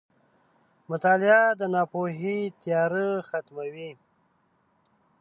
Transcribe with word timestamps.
•مطالعه 0.91 1.43
د 1.59 1.61
ناپوهۍ 1.73 2.39
تیاره 2.61 3.07
ختموي. 3.27 3.91